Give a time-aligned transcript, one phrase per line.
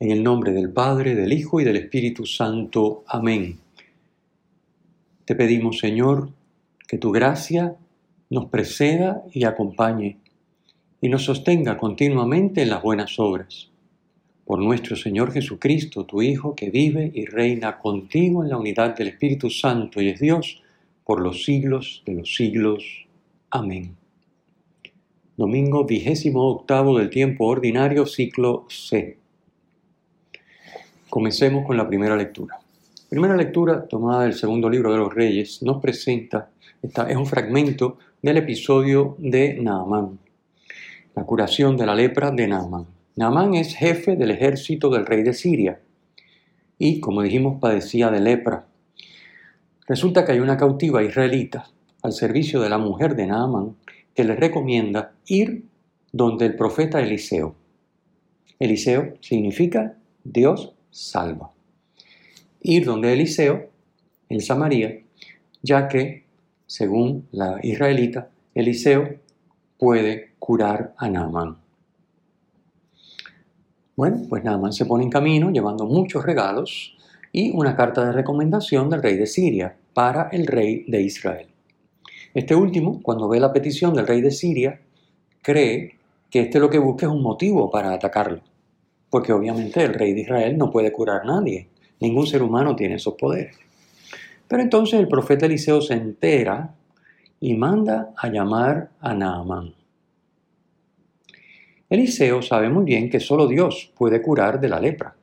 [0.00, 3.02] En el nombre del Padre, del Hijo y del Espíritu Santo.
[3.08, 3.58] Amén.
[5.24, 6.30] Te pedimos, Señor,
[6.86, 7.74] que tu gracia
[8.30, 10.18] nos preceda y acompañe
[11.00, 13.70] y nos sostenga continuamente en las buenas obras.
[14.44, 19.08] Por nuestro Señor Jesucristo, tu Hijo, que vive y reina contigo en la unidad del
[19.08, 20.62] Espíritu Santo y es Dios
[21.04, 23.08] por los siglos de los siglos.
[23.50, 23.96] Amén.
[25.36, 29.18] Domingo vigésimo octavo del tiempo ordinario, ciclo C.
[31.10, 32.58] Comencemos con la primera lectura.
[33.08, 36.50] primera lectura, tomada del segundo libro de los Reyes, nos presenta,
[36.82, 40.18] es un fragmento del episodio de Naamán,
[41.16, 42.86] la curación de la lepra de Naamán.
[43.16, 45.80] Naamán es jefe del ejército del rey de Siria
[46.76, 48.66] y, como dijimos, padecía de lepra.
[49.86, 51.70] Resulta que hay una cautiva israelita
[52.02, 53.76] al servicio de la mujer de Naamán
[54.14, 55.64] que le recomienda ir
[56.12, 57.54] donde el profeta Eliseo.
[58.58, 61.52] Eliseo significa Dios salva.
[62.60, 63.70] Ir donde Eliseo,
[64.28, 65.00] en Samaria,
[65.62, 66.24] ya que,
[66.66, 69.16] según la israelita, Eliseo
[69.78, 71.56] puede curar a Naamán.
[73.96, 76.96] Bueno, pues Naamán se pone en camino llevando muchos regalos
[77.32, 81.48] y una carta de recomendación del rey de Siria para el rey de Israel.
[82.34, 84.80] Este último, cuando ve la petición del rey de Siria,
[85.42, 85.96] cree
[86.30, 88.47] que este lo que busca es un motivo para atacarlo
[89.10, 91.68] porque obviamente el rey de Israel no puede curar a nadie,
[92.00, 93.56] ningún ser humano tiene esos poderes.
[94.46, 96.74] Pero entonces el profeta Eliseo se entera
[97.40, 99.74] y manda a llamar a Naamán.
[101.90, 105.16] Eliseo sabe muy bien que solo Dios puede curar de la lepra.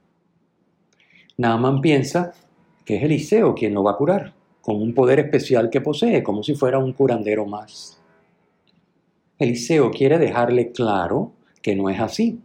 [1.38, 2.34] Naamán piensa
[2.85, 6.44] que es Eliseo quien lo va a curar, con un poder especial que posee, como
[6.44, 8.00] si fuera un curandero más.
[9.38, 12.40] Eliseo quiere dejarle claro que no es así,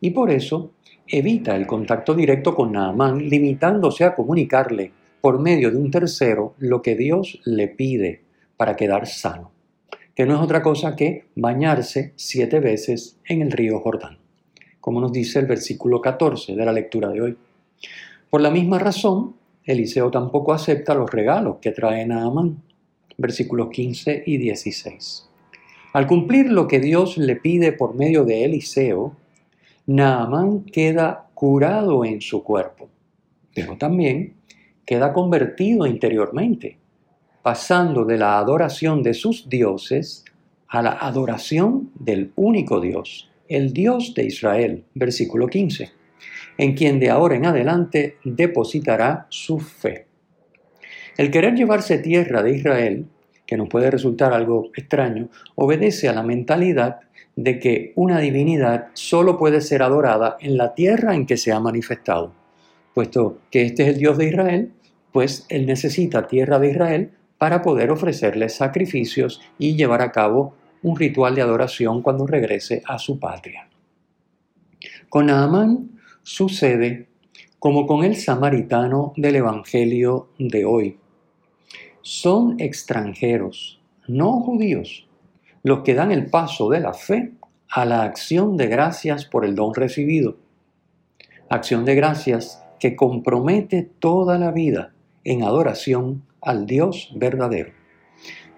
[0.00, 0.72] y por eso
[1.08, 6.82] evita el contacto directo con Naamán, limitándose a comunicarle por medio de un tercero lo
[6.82, 8.22] que Dios le pide
[8.56, 9.50] para quedar sano,
[10.14, 14.18] que no es otra cosa que bañarse siete veces en el río Jordán,
[14.80, 17.36] como nos dice el versículo 14 de la lectura de hoy.
[18.30, 22.62] Por la misma razón, Eliseo tampoco acepta los regalos que trae Naamán,
[23.16, 25.28] versículos 15 y 16.
[25.92, 29.16] Al cumplir lo que Dios le pide por medio de Eliseo,
[29.88, 32.90] Naamán queda curado en su cuerpo,
[33.54, 34.34] pero también
[34.84, 36.76] queda convertido interiormente,
[37.40, 40.26] pasando de la adoración de sus dioses
[40.68, 45.90] a la adoración del único Dios, el Dios de Israel, versículo 15,
[46.58, 50.06] en quien de ahora en adelante depositará su fe.
[51.16, 53.06] El querer llevarse tierra de Israel,
[53.46, 57.07] que nos puede resultar algo extraño, obedece a la mentalidad
[57.38, 61.60] de que una divinidad solo puede ser adorada en la tierra en que se ha
[61.60, 62.32] manifestado.
[62.94, 64.72] Puesto que este es el Dios de Israel,
[65.12, 70.98] pues él necesita tierra de Israel para poder ofrecerle sacrificios y llevar a cabo un
[70.98, 73.68] ritual de adoración cuando regrese a su patria.
[75.08, 75.92] Con Naamán
[76.24, 77.06] sucede
[77.60, 80.98] como con el samaritano del Evangelio de hoy.
[82.02, 85.07] Son extranjeros, no judíos,
[85.68, 87.32] los que dan el paso de la fe
[87.68, 90.38] a la acción de gracias por el don recibido.
[91.50, 97.72] Acción de gracias que compromete toda la vida en adoración al Dios verdadero.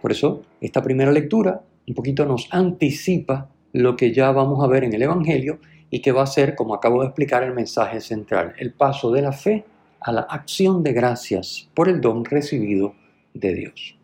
[0.01, 4.85] Por eso, esta primera lectura un poquito nos anticipa lo que ya vamos a ver
[4.85, 5.59] en el Evangelio
[5.91, 9.23] y que va a ser, como acabo de explicar, el mensaje central, el paso de
[9.23, 9.65] la fe
[10.01, 12.95] a la acción de gracias por el don recibido
[13.35, 13.99] de Dios.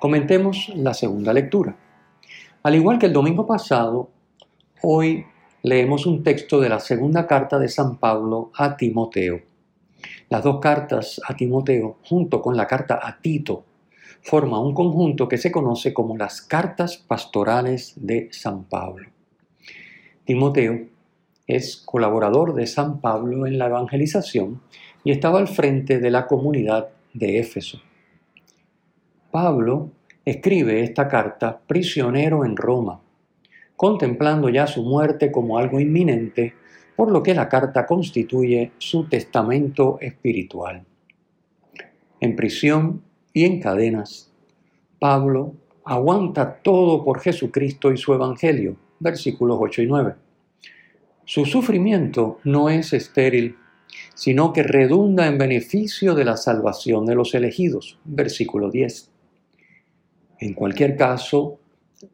[0.00, 1.76] Comentemos la segunda lectura.
[2.62, 4.10] Al igual que el domingo pasado,
[4.82, 5.24] hoy
[5.62, 9.40] leemos un texto de la segunda carta de San Pablo a Timoteo.
[10.28, 13.64] Las dos cartas a Timoteo, junto con la carta a Tito,
[14.22, 19.08] forman un conjunto que se conoce como las cartas pastorales de San Pablo.
[20.24, 20.80] Timoteo
[21.46, 24.60] es colaborador de San Pablo en la evangelización
[25.04, 27.80] y estaba al frente de la comunidad de Éfeso.
[29.30, 29.92] Pablo
[30.30, 33.00] escribe esta carta prisionero en Roma,
[33.76, 36.54] contemplando ya su muerte como algo inminente
[36.96, 40.84] por lo que la carta constituye su testamento espiritual.
[42.20, 43.02] En prisión
[43.32, 44.32] y en cadenas,
[44.98, 45.54] Pablo
[45.84, 50.14] aguanta todo por Jesucristo y su Evangelio, versículos 8 y 9.
[51.24, 53.56] Su sufrimiento no es estéril,
[54.14, 59.12] sino que redunda en beneficio de la salvación de los elegidos, versículo 10.
[60.40, 61.58] En cualquier caso,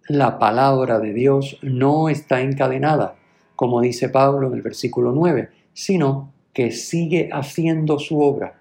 [0.09, 3.17] la palabra de Dios no está encadenada,
[3.55, 8.59] como dice Pablo en el versículo 9, sino que sigue haciendo su obra,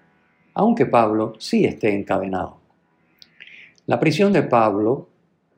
[0.52, 2.58] aunque Pablo sí esté encadenado.
[3.86, 5.08] La prisión de Pablo,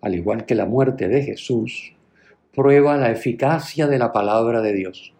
[0.00, 1.92] al igual que la muerte de Jesús,
[2.54, 5.12] prueba la eficacia de la palabra de Dios,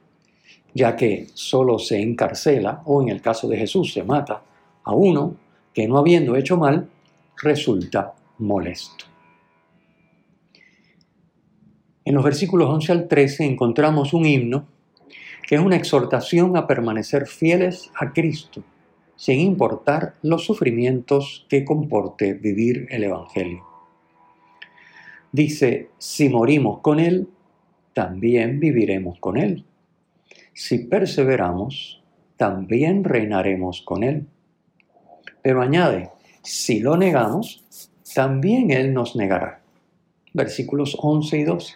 [0.74, 4.42] ya que solo se encarcela, o en el caso de Jesús se mata,
[4.84, 5.34] a uno
[5.74, 6.88] que no habiendo hecho mal,
[7.42, 9.04] resulta molesto.
[12.04, 14.68] En los versículos 11 al 13 encontramos un himno
[15.46, 18.64] que es una exhortación a permanecer fieles a Cristo,
[19.14, 23.64] sin importar los sufrimientos que comporte vivir el Evangelio.
[25.30, 27.28] Dice, si morimos con Él,
[27.92, 29.64] también viviremos con Él.
[30.52, 32.02] Si perseveramos,
[32.36, 34.26] también reinaremos con Él.
[35.42, 36.10] Pero añade,
[36.42, 37.64] si lo negamos,
[38.16, 39.60] también Él nos negará.
[40.32, 41.74] Versículos 11 y 12.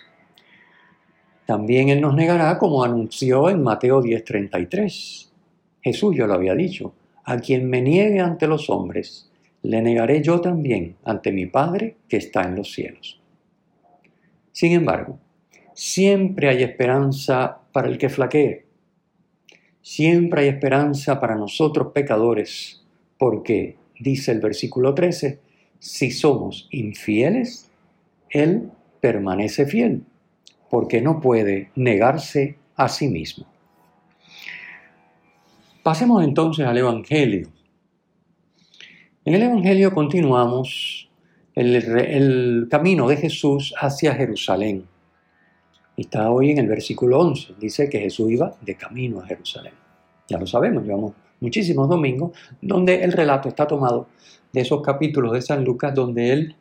[1.45, 5.31] También Él nos negará como anunció en Mateo 10:33.
[5.83, 6.95] Jesús yo lo había dicho,
[7.25, 12.17] a quien me niegue ante los hombres, le negaré yo también ante mi Padre que
[12.17, 13.21] está en los cielos.
[14.51, 15.19] Sin embargo,
[15.75, 18.65] siempre hay esperanza para el que flaquee.
[19.83, 22.83] Siempre hay esperanza para nosotros pecadores,
[23.19, 25.50] porque, dice el versículo 13,
[25.81, 27.71] si somos infieles,
[28.29, 30.05] Él permanece fiel,
[30.69, 33.47] porque no puede negarse a sí mismo.
[35.83, 37.49] Pasemos entonces al Evangelio.
[39.25, 41.11] En el Evangelio continuamos
[41.55, 44.87] el, camino de Jesús hacia Jerusalén.
[45.97, 47.55] Está hoy en el versículo 11.
[47.59, 49.73] Dice que Jesús iba de camino a Jerusalén.
[50.29, 54.09] Ya lo sabemos, llevamos muchísimos domingos donde el relato está tomado
[54.53, 56.57] de esos capítulos de San Lucas donde él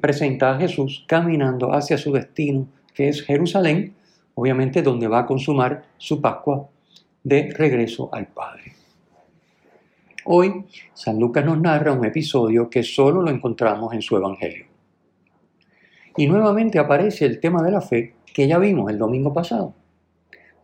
[0.00, 3.94] presenta a Jesús caminando hacia su destino, que es Jerusalén,
[4.34, 6.68] obviamente donde va a consumar su Pascua
[7.22, 8.74] de regreso al Padre.
[10.26, 10.64] Hoy,
[10.94, 14.66] San Lucas nos narra un episodio que solo lo encontramos en su Evangelio.
[16.16, 19.74] Y nuevamente aparece el tema de la fe que ya vimos el domingo pasado.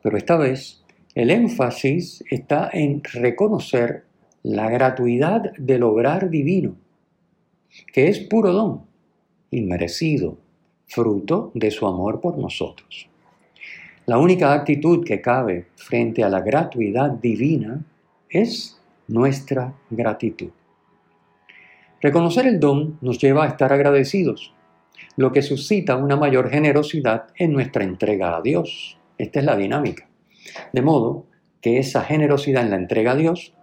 [0.02, 0.79] Pero esta vez
[1.14, 4.04] el énfasis está en reconocer
[4.42, 6.76] la gratuidad del obrar divino,
[7.92, 8.82] que es puro don,
[9.50, 10.38] inmerecido,
[10.86, 13.08] fruto de su amor por nosotros.
[14.06, 17.84] La única actitud que cabe frente a la gratuidad divina
[18.28, 20.50] es nuestra gratitud.
[22.00, 24.54] Reconocer el don nos lleva a estar agradecidos,
[25.16, 28.96] lo que suscita una mayor generosidad en nuestra entrega a Dios.
[29.18, 30.09] Esta es la dinámica.
[30.72, 31.26] De modo
[31.60, 33.54] que esa generosidad en la entrega a Dios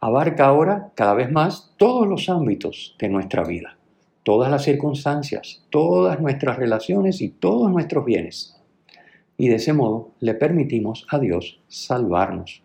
[0.00, 3.76] abarca ahora cada vez más todos los ámbitos de nuestra vida,
[4.22, 8.60] todas las circunstancias, todas nuestras relaciones y todos nuestros bienes.
[9.36, 12.62] Y de ese modo le permitimos a Dios salvarnos.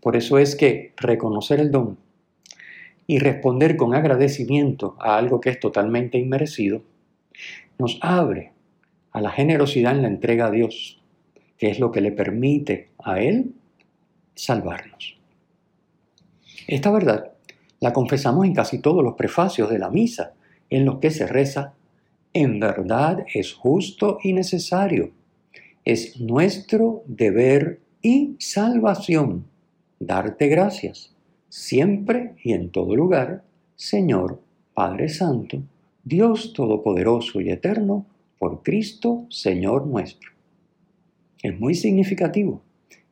[0.00, 1.98] Por eso es que reconocer el don
[3.06, 6.82] y responder con agradecimiento a algo que es totalmente inmerecido,
[7.78, 8.52] nos abre
[9.12, 11.00] a la generosidad en la entrega a Dios,
[11.58, 13.52] que es lo que le permite a Él
[14.34, 15.16] salvarnos.
[16.66, 17.32] Esta verdad
[17.80, 20.34] la confesamos en casi todos los prefacios de la misa,
[20.70, 21.74] en los que se reza,
[22.32, 25.12] en verdad es justo y necesario,
[25.84, 29.46] es nuestro deber y salvación
[29.98, 31.14] darte gracias,
[31.48, 33.44] siempre y en todo lugar,
[33.76, 34.40] Señor
[34.74, 35.62] Padre Santo,
[36.04, 38.04] Dios Todopoderoso y Eterno,
[38.38, 40.35] por Cristo Señor nuestro.
[41.42, 42.62] Es muy significativo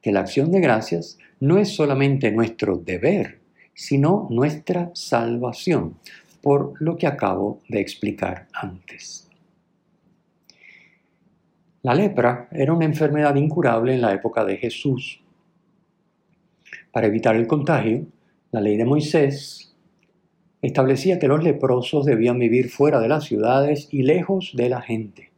[0.01, 3.41] que la acción de gracias no es solamente nuestro deber,
[3.75, 5.99] sino nuestra salvación,
[6.43, 9.29] por lo que acabo de explicar antes.
[11.83, 15.21] La lepra era una enfermedad incurable en la época de Jesús.
[16.93, 18.07] Para evitar el contagio,
[18.53, 19.75] la ley de Moisés
[20.63, 25.34] establecía que los leprosos debían vivir fuera de las ciudades y lejos de la gente.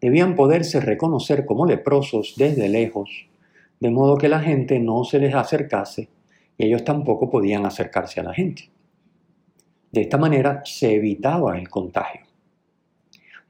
[0.00, 3.26] Debían poderse reconocer como leprosos desde lejos,
[3.80, 6.08] de modo que la gente no se les acercase
[6.58, 8.70] y ellos tampoco podían acercarse a la gente.
[9.92, 12.22] De esta manera se evitaba el contagio.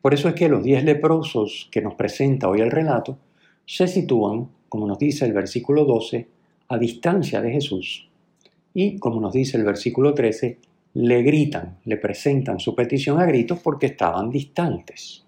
[0.00, 3.18] Por eso es que los diez leprosos que nos presenta hoy el relato
[3.64, 6.28] se sitúan como nos dice el versículo 12,
[6.68, 8.08] a distancia de Jesús.
[8.74, 10.58] Y, como nos dice el versículo 13,
[10.94, 15.24] le gritan, le presentan su petición a gritos porque estaban distantes,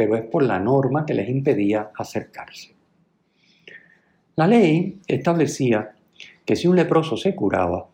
[0.00, 2.74] pero es por la norma que les impedía acercarse.
[4.34, 5.92] La ley establecía
[6.46, 7.86] que si un leproso se curaba,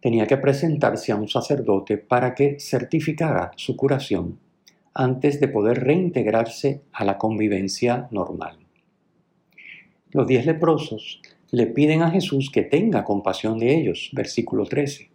[0.00, 4.38] tenía que presentarse a un sacerdote para que certificara su curación
[4.94, 8.56] antes de poder reintegrarse a la convivencia normal.
[10.12, 15.10] Los diez leprosos le piden a Jesús que tenga compasión de ellos, versículo 13.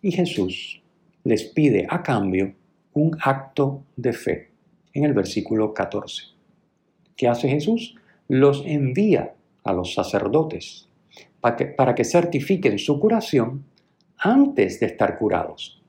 [0.00, 0.80] Y Jesús
[1.24, 2.54] les pide a cambio
[2.94, 4.53] un acto de fe,
[4.94, 6.22] en el versículo 14.
[7.16, 7.96] ¿Qué hace Jesús?
[8.28, 9.34] Los envía
[9.64, 10.88] a los sacerdotes
[11.40, 13.64] para que, para que certifiquen su curación
[14.16, 15.82] antes de estar curados.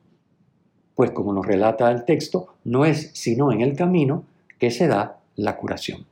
[0.95, 4.25] Pues como nos relata el texto, no es sino en el camino
[4.59, 6.05] que se da la curación.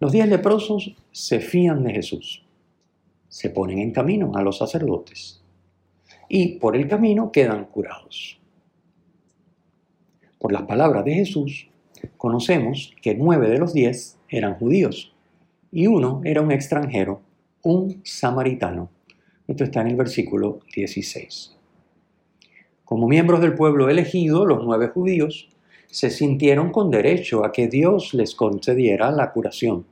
[0.00, 2.42] Los diez leprosos se fían de Jesús,
[3.28, 5.40] se ponen en camino a los sacerdotes
[6.28, 8.38] y por el camino quedan curados.
[10.46, 11.66] Por las palabras de Jesús,
[12.16, 15.12] conocemos que nueve de los diez eran judíos
[15.72, 17.20] y uno era un extranjero,
[17.64, 18.88] un samaritano.
[19.48, 21.56] Esto está en el versículo 16.
[22.84, 25.48] Como miembros del pueblo elegido, los nueve judíos
[25.88, 29.84] se sintieron con derecho a que Dios les concediera la curación.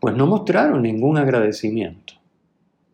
[0.00, 2.14] Pues no mostraron ningún agradecimiento,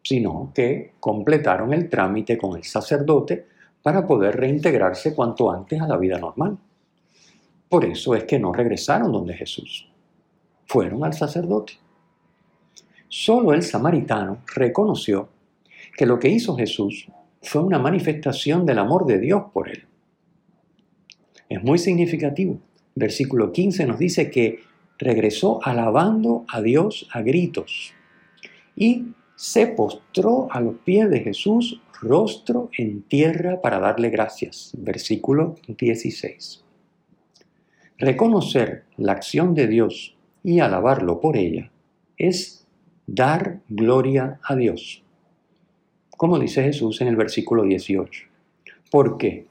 [0.02, 3.55] sino que completaron el trámite con el sacerdote
[3.86, 6.58] para poder reintegrarse cuanto antes a la vida normal.
[7.68, 9.88] Por eso es que no regresaron donde Jesús.
[10.66, 11.74] Fueron al sacerdote.
[13.06, 15.28] Solo el samaritano reconoció
[15.96, 17.06] que lo que hizo Jesús
[17.40, 19.84] fue una manifestación del amor de Dios por él.
[21.48, 22.58] Es muy significativo.
[22.96, 24.64] Versículo 15 nos dice que
[24.98, 27.92] regresó alabando a Dios a gritos
[28.74, 34.72] y se postró a los pies de Jesús rostro en tierra para darle gracias.
[34.76, 36.64] Versículo 16.
[37.98, 41.70] Reconocer la acción de Dios y alabarlo por ella
[42.16, 42.66] es
[43.06, 45.02] dar gloria a Dios.
[46.16, 48.24] Como dice Jesús en el versículo 18.
[48.90, 49.46] Porque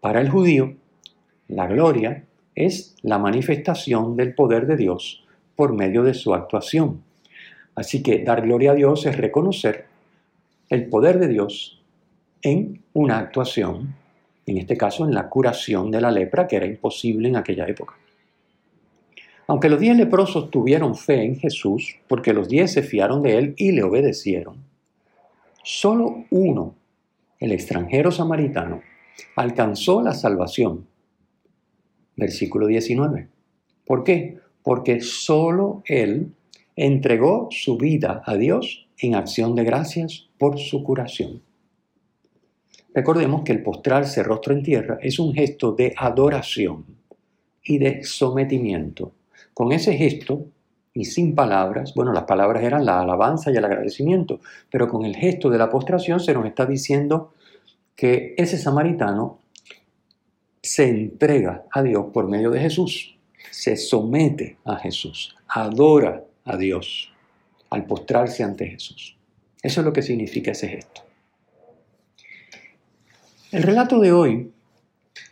[0.00, 0.76] para el judío
[1.46, 5.24] la gloria es la manifestación del poder de Dios
[5.56, 7.02] por medio de su actuación.
[7.74, 9.86] Así que dar gloria a Dios es reconocer
[10.68, 11.82] el poder de Dios
[12.42, 13.96] en una actuación,
[14.46, 17.94] en este caso en la curación de la lepra, que era imposible en aquella época.
[19.46, 23.54] Aunque los diez leprosos tuvieron fe en Jesús, porque los diez se fiaron de él
[23.56, 24.58] y le obedecieron,
[25.64, 26.76] solo uno,
[27.38, 28.82] el extranjero samaritano,
[29.34, 30.86] alcanzó la salvación
[32.20, 33.28] versículo 19.
[33.84, 34.38] ¿Por qué?
[34.62, 36.32] Porque solo Él
[36.80, 41.42] entregó su vida a Dios en acción de gracias por su curación.
[42.94, 46.86] Recordemos que el postrarse rostro en tierra es un gesto de adoración
[47.62, 49.12] y de sometimiento.
[49.52, 50.46] Con ese gesto
[50.94, 55.14] y sin palabras, bueno, las palabras eran la alabanza y el agradecimiento, pero con el
[55.14, 57.34] gesto de la postración se nos está diciendo
[57.94, 59.40] que ese samaritano
[60.62, 63.18] se entrega a Dios por medio de Jesús,
[63.50, 67.12] se somete a Jesús, adora a Dios
[67.70, 69.16] al postrarse ante Jesús.
[69.62, 71.02] Eso es lo que significa ese gesto.
[73.52, 74.52] El relato de hoy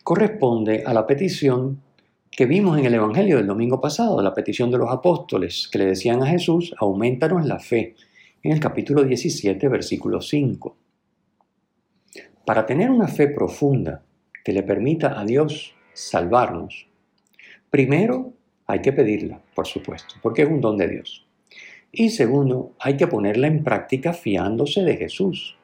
[0.03, 1.83] corresponde a la petición
[2.31, 5.87] que vimos en el Evangelio del domingo pasado, la petición de los apóstoles que le
[5.87, 7.97] decían a Jesús, aumentanos la fe,
[8.43, 10.77] en el capítulo 17, versículo 5.
[12.45, 14.03] Para tener una fe profunda,
[14.45, 16.87] que le permita a Dios salvarnos,
[17.71, 18.33] primero
[18.69, 21.27] hay que pedirla, por supuesto, porque es un don de Dios.
[21.91, 25.57] Y segundo, hay que ponerla en práctica fiándose de Jesús,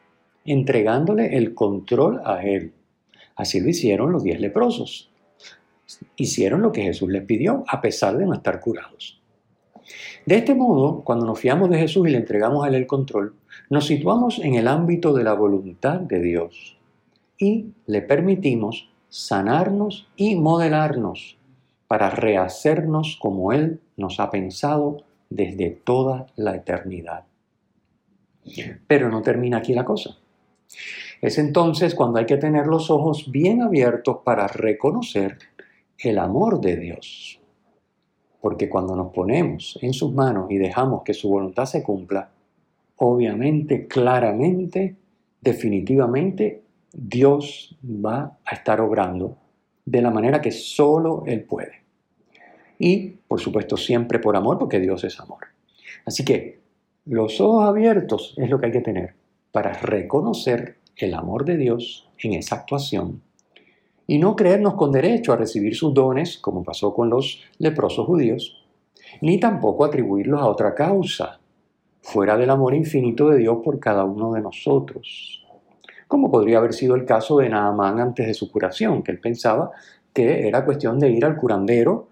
[0.47, 2.73] entregándole el control a Él.
[3.37, 5.11] Así lo hicieron los diez leprosos.
[6.17, 9.21] Hicieron lo que Jesús les pidió, a pesar de no estar curados.
[10.25, 13.35] De este modo, cuando nos fiamos de Jesús y le entregamos a Él el control,
[13.69, 16.79] nos situamos en el ámbito de la voluntad de Dios
[17.39, 21.37] y le permitimos sanarnos y modelarnos
[21.89, 27.25] para rehacernos como Él nos ha pensado desde toda la eternidad.
[28.87, 30.17] Pero no termina aquí la cosa.
[31.21, 35.39] Es entonces cuando hay que tener los ojos bien abiertos para reconocer
[35.99, 37.41] el amor de Dios.
[38.41, 42.31] Porque cuando nos ponemos en sus manos y dejamos que su voluntad se cumpla,
[42.97, 44.97] obviamente, claramente,
[45.41, 46.63] definitivamente,
[46.93, 49.39] Dios va a estar obrando
[49.85, 51.83] de la manera que solo Él puede.
[52.79, 55.47] y, por supuesto, siempre por amor, porque Dios es amor.
[56.05, 56.61] Así que
[57.07, 59.15] los ojos abiertos es lo que hay que tener
[59.53, 63.23] para reconocer el amor de Dios en esa actuación
[64.07, 68.65] y no creernos con derecho a recibir sus dones, como pasó con los leprosos judíos,
[69.21, 71.41] ni tampoco atribuirlos a otra causa,
[72.03, 75.44] fuera del amor infinito de Dios por cada uno de nosotros.
[76.15, 79.73] Como podría haber sido el caso de Naamán antes de su curación, que él pensaba
[80.13, 82.09] que era cuestión de ir al curandero,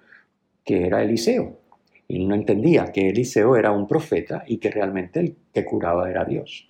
[0.65, 1.61] que era Eliseo.
[2.09, 6.25] Y no entendía que Eliseo era un profeta y que realmente el que curaba era
[6.25, 6.69] Dios.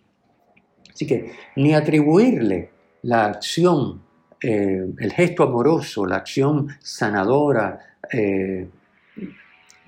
[0.93, 2.69] Así que ni atribuirle
[3.01, 4.03] la acción,
[4.43, 7.79] eh, el gesto amoroso, la acción sanadora
[8.13, 8.69] eh,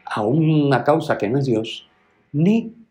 [0.07, 1.91] a una causa que no es Dios,
[2.33, 2.84] ni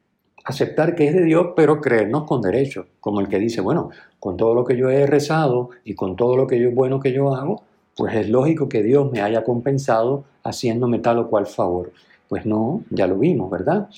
[0.44, 4.38] aceptar que es de Dios, pero creernos con derecho, como el que dice, bueno, con
[4.38, 7.34] todo lo que yo he rezado y con todo lo que yo bueno que yo
[7.34, 7.64] hago,
[7.96, 11.92] pues es lógico que Dios me haya compensado haciéndome tal o cual favor.
[12.28, 13.90] Pues no, ya lo vimos, ¿verdad?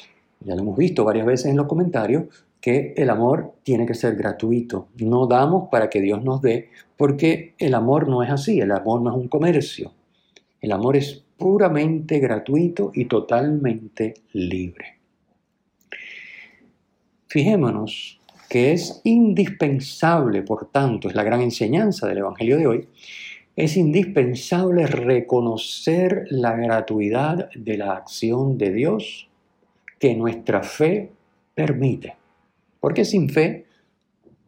[0.42, 2.26] Ya lo hemos visto varias veces en los comentarios,
[2.60, 4.88] que el amor tiene que ser gratuito.
[4.98, 9.02] No damos para que Dios nos dé, porque el amor no es así, el amor
[9.02, 9.92] no es un comercio.
[10.62, 14.95] El amor es puramente gratuito y totalmente libre.
[17.36, 22.88] Fijémonos que es indispensable, por tanto, es la gran enseñanza del Evangelio de hoy,
[23.58, 29.28] es indispensable reconocer la gratuidad de la acción de Dios
[30.00, 31.12] que nuestra fe
[31.54, 32.16] permite.
[32.80, 33.66] Porque sin fe,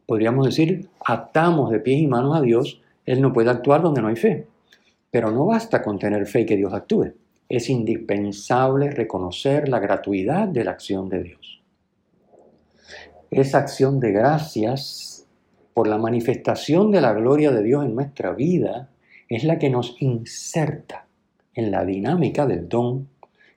[0.06, 4.08] podríamos decir, atamos de pies y manos a Dios, Él no puede actuar donde no
[4.08, 4.48] hay fe.
[5.12, 7.12] Pero no basta con tener fe y que Dios actúe.
[7.50, 11.57] Es indispensable reconocer la gratuidad de la acción de Dios.
[13.32, 15.28] Esa acción de gracias
[15.74, 18.90] por la manifestación de la gloria de Dios en nuestra vida
[19.28, 21.08] es la que nos inserta
[21.54, 23.10] en la dinámica del don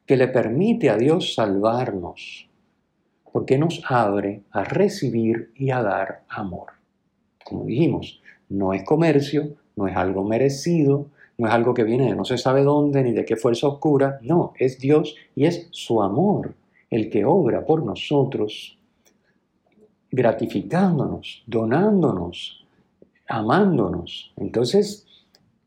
[0.06, 2.48] que le permite a Dios salvarnos,
[3.32, 6.72] porque nos abre a recibir y a dar amor.
[7.44, 11.06] Como dijimos, no es comercio, no es algo merecido,
[11.38, 14.18] no es algo que viene de no se sabe dónde ni de qué fuerza oscura,
[14.22, 16.54] no, es Dios y es su amor
[16.90, 18.79] el que obra por nosotros,
[20.10, 22.66] gratificándonos, donándonos,
[23.28, 24.32] amándonos.
[24.36, 25.06] Entonces,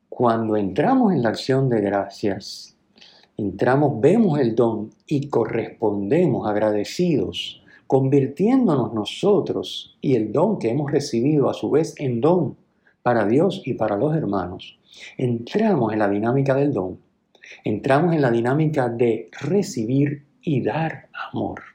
[0.09, 2.75] cuando entramos en la acción de gracias,
[3.37, 11.49] entramos, vemos el don y correspondemos agradecidos, convirtiéndonos nosotros y el don que hemos recibido
[11.49, 12.57] a su vez en don
[13.01, 14.77] para Dios y para los hermanos.
[15.17, 16.99] Entramos en la dinámica del don,
[17.63, 21.72] entramos en la dinámica de recibir y dar amor.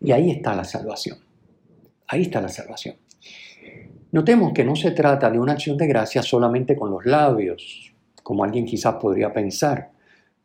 [0.00, 1.18] Y ahí está la salvación.
[2.08, 2.96] Ahí está la salvación.
[4.12, 8.44] Notemos que no se trata de una acción de gracia solamente con los labios, como
[8.44, 9.90] alguien quizás podría pensar,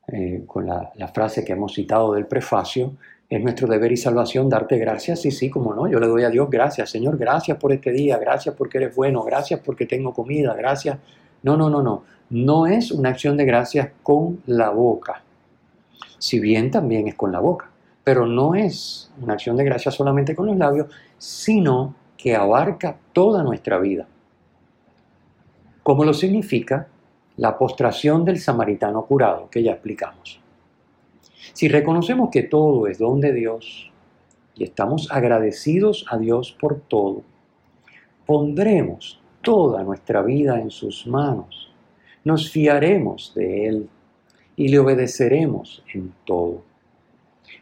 [0.07, 2.97] eh, con la, frase que hemos citado del prefacio,
[3.29, 6.29] es nuestro deber y salvación darte gracias, sí, sí, como no, yo le doy a
[6.29, 10.53] Dios gracias, Señor, gracias por este día, gracias porque eres bueno, gracias porque tengo comida,
[10.53, 10.97] gracias.
[11.43, 15.23] No, no, no, no, no es una acción de gracias con la boca,
[16.17, 17.70] si bien también es con la boca,
[18.03, 20.87] pero no es una acción de gracias solamente con los labios,
[21.17, 24.07] sino que abarca toda nuestra vida,
[25.83, 26.87] como lo significa
[27.37, 30.39] la postración del samaritano curado que ya explicamos.
[31.53, 33.91] Si reconocemos que todo es don de Dios
[34.55, 37.23] y estamos agradecidos a Dios por todo,
[38.25, 41.71] pondremos toda nuestra vida en sus manos,
[42.23, 43.89] nos fiaremos de Él
[44.55, 46.70] y le obedeceremos en todo.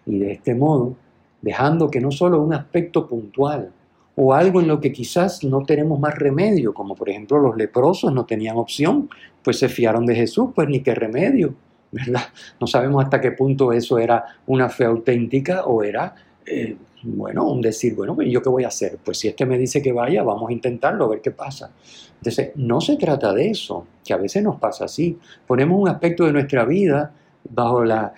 [0.10, 0.96] Y de este modo,
[1.42, 3.72] dejando que no solo un aspecto puntual
[4.16, 8.12] o algo en lo que quizás no tenemos más remedio, como por ejemplo los leprosos
[8.12, 9.08] no tenían opción,
[9.44, 11.54] pues se fiaron de Jesús, pues ni qué remedio,
[11.92, 12.24] ¿verdad?
[12.60, 17.62] No sabemos hasta qué punto eso era una fe auténtica o era, eh, bueno, un
[17.62, 18.98] decir, bueno, ¿yo qué voy a hacer?
[19.04, 21.72] Pues si este me dice que vaya, vamos a intentarlo, a ver qué pasa.
[22.18, 25.18] Entonces, no se trata de eso, que a veces nos pasa así.
[25.48, 27.14] Ponemos un aspecto de nuestra vida
[27.50, 28.14] bajo la,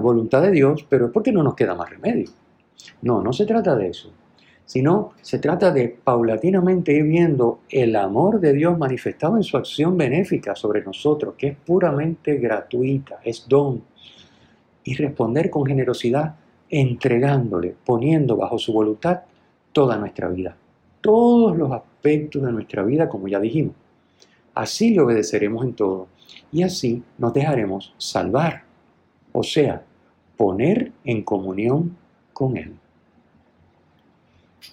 [0.00, 2.28] voluntad de Dios, pero porque no nos queda más remedio.
[3.02, 4.12] No, no se trata de eso
[4.68, 9.96] sino se trata de paulatinamente ir viendo el amor de Dios manifestado en su acción
[9.96, 13.82] benéfica sobre nosotros, que es puramente gratuita, es don,
[14.84, 16.34] y responder con generosidad
[16.68, 19.22] entregándole, poniendo bajo su voluntad
[19.72, 20.54] toda nuestra vida,
[21.00, 23.74] todos los aspectos de nuestra vida, como ya dijimos.
[24.52, 26.08] Así le obedeceremos en todo
[26.52, 28.64] y así nos dejaremos salvar,
[29.32, 29.82] o sea,
[30.36, 31.96] poner en comunión
[32.32, 32.74] con Él.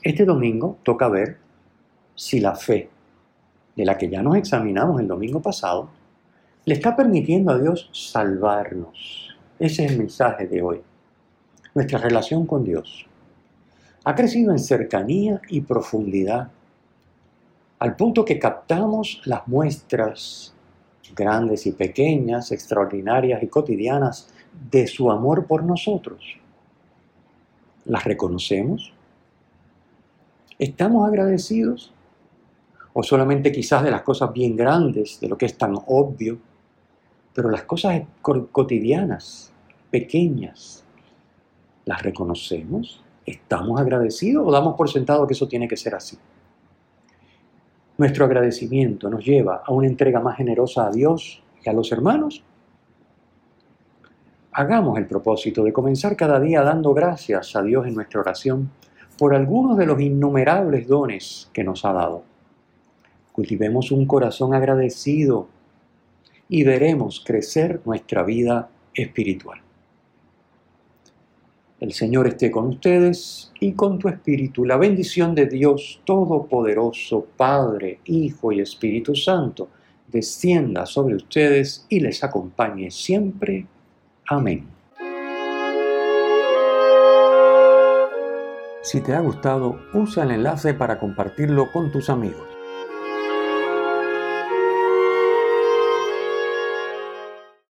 [0.02, 1.38] Este domingo toca ver
[2.16, 2.90] si la fe,
[3.76, 5.90] de la que ya nos examinamos el domingo pasado,
[6.66, 9.36] le está permitiendo a Dios salvarnos.
[9.60, 10.82] Ese es el mensaje de hoy.
[11.74, 13.08] Nuestra relación con Dios
[14.04, 16.50] ha crecido en cercanía y profundidad,
[17.80, 20.54] al punto que captamos las muestras
[21.16, 24.30] grandes y pequeñas, extraordinarias y cotidianas
[24.72, 26.24] de su amor por nosotros.
[27.86, 28.94] ¿Las reconocemos?
[30.58, 31.94] ¿Estamos agradecidos?
[32.94, 36.38] ¿O solamente quizás de las cosas bien grandes, de lo que es tan obvio?
[37.34, 39.52] Pero las cosas cotidianas,
[39.92, 40.86] pequeñas,
[41.84, 43.04] ¿las reconocemos?
[43.26, 46.18] ¿Estamos agradecidos o damos por sentado que eso tiene que ser así?
[47.98, 52.44] Nuestro agradecimiento nos lleva a una entrega más generosa a Dios y a los hermanos.
[54.58, 58.72] Hagamos el propósito de comenzar cada día dando gracias a Dios en nuestra oración
[59.18, 62.24] por algunos de los innumerables dones que nos ha dado.
[63.34, 65.50] Cultivemos un corazón agradecido
[66.48, 69.60] y veremos crecer nuestra vida espiritual.
[71.82, 74.64] El Señor esté con ustedes y con tu espíritu.
[74.64, 79.68] La bendición de Dios Todopoderoso, Padre, Hijo y Espíritu Santo,
[80.08, 83.68] descienda sobre ustedes y les acompañe siempre.
[84.28, 84.68] Amén.
[88.82, 92.55] Si te ha gustado, usa el enlace para compartirlo con tus amigos.